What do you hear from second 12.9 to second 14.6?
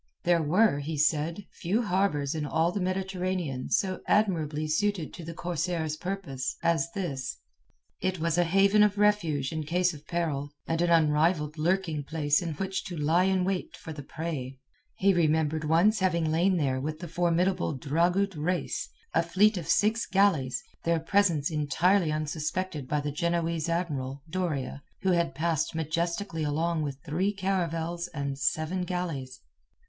lie in wait for the prey.